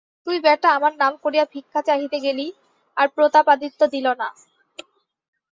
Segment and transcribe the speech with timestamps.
[0.27, 2.47] তুই বেটা আমার নাম করিয়া ভিক্ষা চাহিতে গেলি,
[2.97, 4.27] আর প্রতাপাদিত্য দিল না।